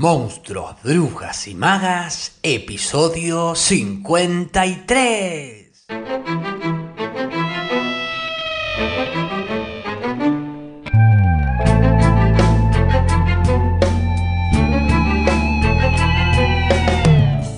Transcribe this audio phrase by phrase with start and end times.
[0.00, 5.86] Monstruos, Brujas y Magas, episodio 53.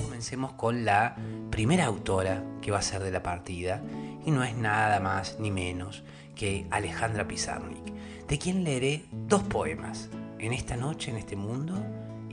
[0.03, 1.15] Comencemos con la
[1.49, 3.81] primera autora que va a ser de la partida
[4.25, 6.03] y no es nada más ni menos
[6.35, 7.93] que Alejandra Pizarnik,
[8.27, 11.81] de quien leeré dos poemas, En esta noche, en este mundo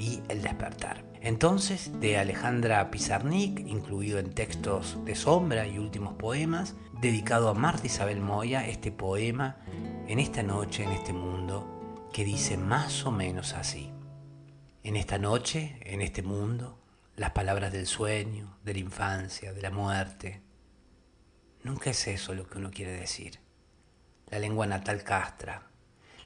[0.01, 1.05] y El despertar.
[1.21, 7.87] Entonces, de Alejandra Pizarnik, incluido en textos de sombra y últimos poemas, dedicado a Marta
[7.87, 9.59] Isabel Moya, este poema,
[10.09, 13.93] En esta noche, en este mundo, que dice más o menos así.
[14.83, 16.81] En esta noche, en este mundo,
[17.15, 20.43] las palabras del sueño, de la infancia, de la muerte.
[21.63, 23.39] Nunca es eso lo que uno quiere decir.
[24.29, 25.70] La lengua natal castra.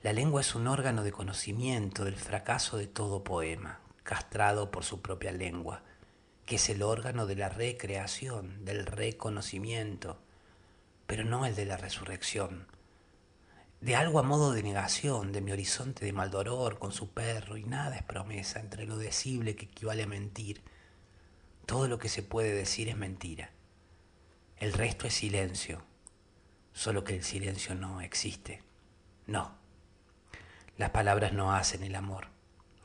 [0.05, 5.01] La lengua es un órgano de conocimiento del fracaso de todo poema, castrado por su
[5.01, 5.83] propia lengua,
[6.45, 10.19] que es el órgano de la recreación, del reconocimiento,
[11.07, 12.67] pero no el de la resurrección.
[13.81, 17.65] De algo a modo de negación, de mi horizonte de maldoror con su perro, y
[17.65, 20.61] nada es promesa entre lo decible que equivale a mentir.
[21.65, 23.53] Todo lo que se puede decir es mentira.
[24.59, 25.83] El resto es silencio,
[26.75, 28.63] solo que el silencio no existe.
[29.27, 29.64] No.
[30.77, 32.29] Las palabras no hacen el amor,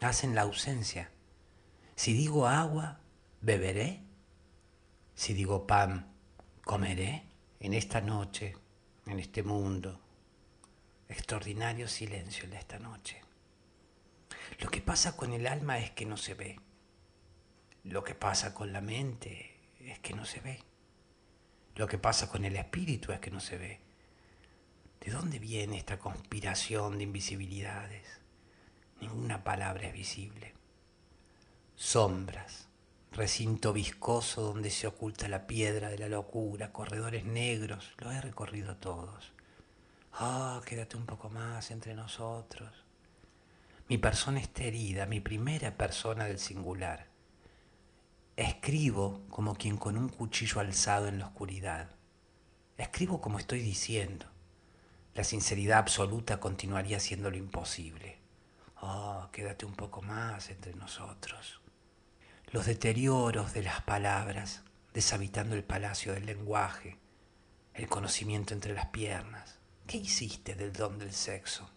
[0.01, 1.09] hacen la ausencia.
[1.95, 2.99] Si digo agua,
[3.41, 4.03] beberé.
[5.15, 6.13] Si digo pan,
[6.63, 7.23] comeré.
[7.61, 8.55] En esta noche,
[9.05, 9.99] en este mundo,
[11.09, 13.21] extraordinario silencio de esta noche.
[14.59, 16.59] Lo que pasa con el alma es que no se ve.
[17.83, 20.63] Lo que pasa con la mente es que no se ve.
[21.75, 23.81] Lo que pasa con el espíritu es que no se ve.
[25.09, 28.21] ¿De dónde viene esta conspiración de invisibilidades?
[29.01, 30.53] Ninguna palabra es visible.
[31.73, 32.67] Sombras,
[33.11, 38.77] recinto viscoso donde se oculta la piedra de la locura, corredores negros, lo he recorrido
[38.77, 39.33] todos.
[40.13, 42.71] Ah, quédate un poco más entre nosotros.
[43.87, 47.07] Mi persona está herida, mi primera persona del singular.
[48.35, 51.89] Escribo como quien con un cuchillo alzado en la oscuridad.
[52.77, 54.27] Escribo como estoy diciendo.
[55.15, 58.19] La sinceridad absoluta continuaría siendo lo imposible.
[58.81, 61.61] Oh, quédate un poco más entre nosotros.
[62.51, 66.97] Los deterioros de las palabras, deshabitando el palacio del lenguaje,
[67.73, 69.59] el conocimiento entre las piernas.
[69.87, 71.69] ¿Qué hiciste del don del sexo?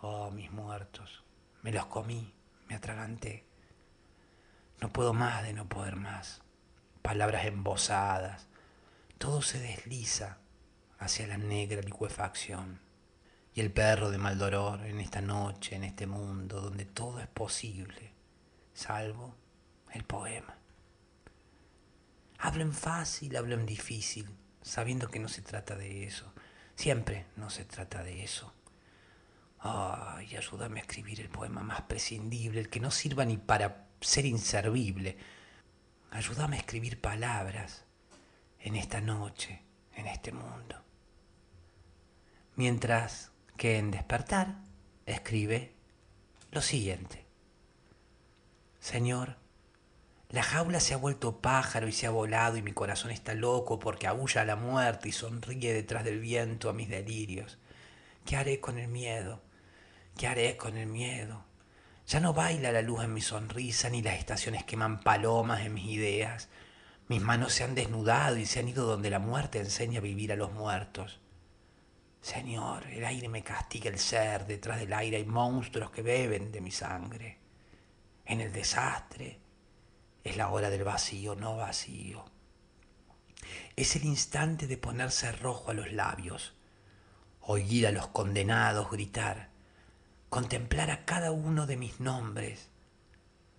[0.00, 1.22] Oh, mis muertos,
[1.62, 2.34] me los comí,
[2.68, 3.46] me atraganté.
[4.80, 6.42] No puedo más de no poder más.
[7.00, 8.48] Palabras embosadas,
[9.18, 10.41] todo se desliza
[11.02, 12.80] hacia la negra licuefacción.
[13.54, 14.40] Y el perro de mal
[14.86, 18.12] en esta noche, en este mundo, donde todo es posible,
[18.72, 19.34] salvo
[19.92, 20.56] el poema.
[22.38, 24.26] Hablo en fácil, hablo en difícil,
[24.62, 26.32] sabiendo que no se trata de eso.
[26.74, 28.52] Siempre no se trata de eso.
[29.58, 34.24] Ay, ayúdame a escribir el poema más prescindible, el que no sirva ni para ser
[34.24, 35.16] inservible.
[36.10, 37.84] Ayúdame a escribir palabras
[38.58, 39.62] en esta noche,
[39.94, 40.82] en este mundo.
[42.54, 44.56] Mientras que en despertar
[45.06, 45.72] escribe
[46.50, 47.24] lo siguiente.
[48.78, 49.36] Señor,
[50.28, 53.78] la jaula se ha vuelto pájaro y se ha volado y mi corazón está loco
[53.78, 57.58] porque aúlla a la muerte y sonríe detrás del viento a mis delirios.
[58.26, 59.40] ¿Qué haré con el miedo?
[60.18, 61.44] ¿Qué haré con el miedo?
[62.06, 65.86] Ya no baila la luz en mi sonrisa ni las estaciones queman palomas en mis
[65.86, 66.50] ideas.
[67.08, 70.32] Mis manos se han desnudado y se han ido donde la muerte enseña a vivir
[70.32, 71.21] a los muertos.
[72.22, 76.60] Señor, el aire me castiga el ser, detrás del aire hay monstruos que beben de
[76.60, 77.38] mi sangre.
[78.24, 79.40] En el desastre
[80.22, 82.24] es la hora del vacío, no vacío.
[83.74, 86.54] Es el instante de ponerse rojo a los labios,
[87.40, 89.48] oír a los condenados gritar,
[90.28, 92.68] contemplar a cada uno de mis nombres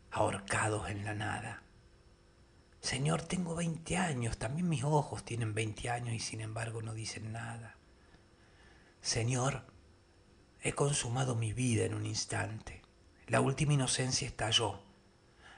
[0.10, 1.64] ahorcados en la nada.
[2.80, 7.34] Señor, tengo 20 años, también mis ojos tienen 20 años y sin embargo no dicen
[7.34, 7.76] nada.
[9.04, 9.66] Señor,
[10.62, 12.82] he consumado mi vida en un instante.
[13.28, 14.80] La última inocencia estalló.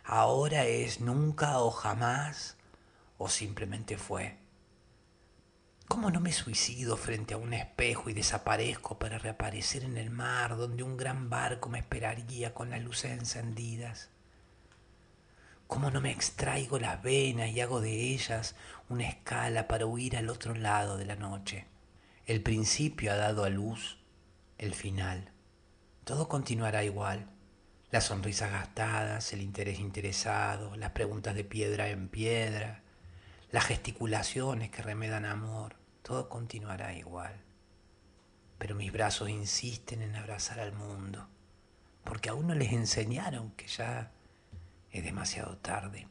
[0.04, 2.58] Ahora es nunca o jamás
[3.20, 4.40] o simplemente fue.
[5.88, 10.58] ¿Cómo no me suicido frente a un espejo y desaparezco para reaparecer en el mar
[10.58, 14.10] donde un gran barco me esperaría con las luces encendidas?
[15.68, 18.56] ¿Cómo no me extraigo las venas y hago de ellas
[18.90, 21.68] una escala para huir al otro lado de la noche?
[22.26, 24.00] El principio ha dado a luz
[24.58, 25.30] el final.
[26.06, 27.30] Todo continuará igual.
[27.92, 32.82] Las sonrisas gastadas, el interés interesado, las preguntas de piedra en piedra,
[33.52, 37.36] las gesticulaciones que remedan amor, todo continuará igual.
[38.58, 41.28] Pero mis brazos insisten en abrazar al mundo,
[42.04, 44.12] porque aún no les enseñaron que ya
[44.90, 46.08] es demasiado tarde.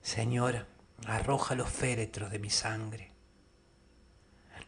[0.00, 0.66] Señor,
[1.06, 3.17] arroja los féretros de mi sangre.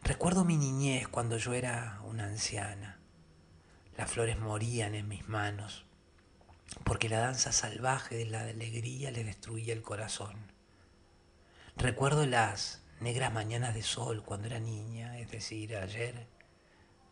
[0.03, 2.97] Recuerdo mi niñez cuando yo era una anciana.
[3.95, 5.85] Las flores morían en mis manos,
[6.83, 10.35] porque la danza salvaje de la alegría le destruía el corazón.
[11.77, 16.27] Recuerdo las negras mañanas de sol cuando era niña, es decir, ayer,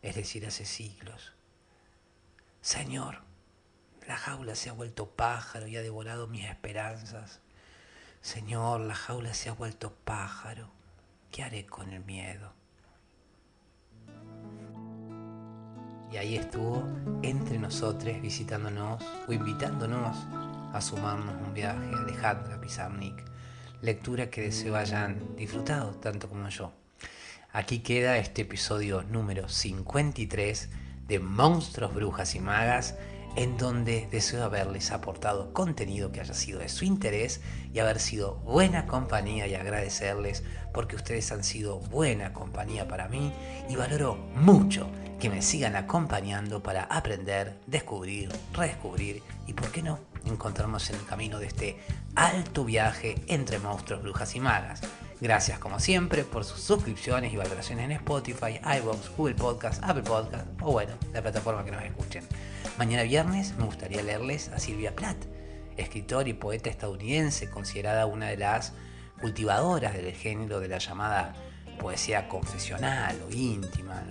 [0.02, 1.32] es decir, hace siglos.
[2.60, 3.22] Señor,
[4.08, 7.40] la jaula se ha vuelto pájaro y ha devorado mis esperanzas.
[8.20, 10.72] Señor, la jaula se ha vuelto pájaro.
[11.30, 12.59] ¿Qué haré con el miedo?
[16.12, 16.84] Y ahí estuvo
[17.22, 20.16] entre nosotros visitándonos o invitándonos
[20.72, 23.24] a sumarnos un viaje Alejandra Pizarnik.
[23.80, 26.72] Lectura que deseo hayan disfrutado tanto como yo.
[27.52, 30.68] Aquí queda este episodio número 53
[31.06, 32.96] de Monstruos, Brujas y Magas
[33.36, 37.40] en donde deseo haberles aportado contenido que haya sido de su interés
[37.72, 40.42] y haber sido buena compañía y agradecerles
[40.72, 43.32] porque ustedes han sido buena compañía para mí
[43.68, 44.90] y valoro mucho
[45.20, 51.04] que me sigan acompañando para aprender, descubrir, redescubrir y, por qué no, encontrarnos en el
[51.04, 51.78] camino de este
[52.14, 54.80] alto viaje entre monstruos, brujas y magas.
[55.20, 60.46] Gracias como siempre por sus suscripciones y valoraciones en Spotify, iVoox, Google Podcast, Apple Podcast
[60.62, 62.24] o bueno, la plataforma que nos escuchen.
[62.78, 65.22] Mañana viernes me gustaría leerles a Silvia Plath,
[65.76, 68.72] escritor y poeta estadounidense, considerada una de las
[69.20, 71.34] cultivadoras del género de la llamada
[71.80, 74.02] poesía confesional o íntima.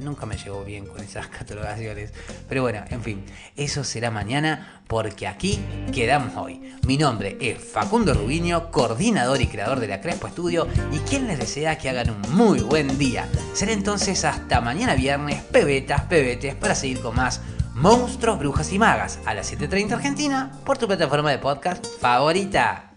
[0.00, 2.12] Nunca me llegó bien con esas catalogaciones.
[2.48, 3.24] Pero bueno, en fin,
[3.56, 5.58] eso será mañana porque aquí
[5.92, 6.74] quedamos hoy.
[6.86, 11.38] Mi nombre es Facundo Rubiño, coordinador y creador de la Crespo Estudio y quien les
[11.38, 13.28] desea que hagan un muy buen día.
[13.54, 17.40] Será entonces hasta mañana viernes, pebetas, pebetes, para seguir con más
[17.74, 22.92] Monstruos, Brujas y Magas a las 7.30 Argentina por tu plataforma de podcast favorita.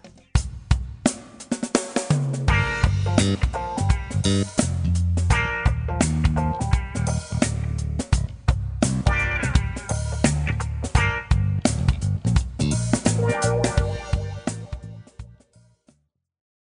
[4.22, 4.69] Thank you.